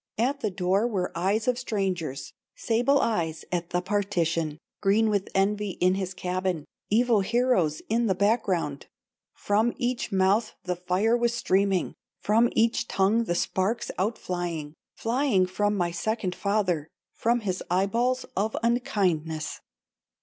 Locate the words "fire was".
10.75-11.35